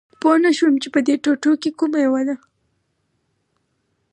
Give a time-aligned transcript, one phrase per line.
[0.21, 2.35] پوه نه شوم چې په دې ټوټو کې کومه یوه ده